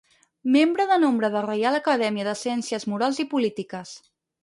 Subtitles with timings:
[0.55, 3.97] Membre de nombre de Reial Acadèmia de Ciències Morals i Polítiques.